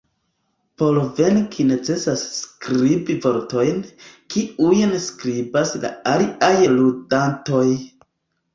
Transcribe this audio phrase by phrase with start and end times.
[0.81, 3.79] Por venki necesas skribi vortojn,
[4.35, 7.65] kiujn skribas la aliaj ludantoj.